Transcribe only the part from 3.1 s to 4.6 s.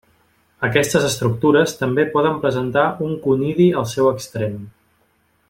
conidi al seu extrem.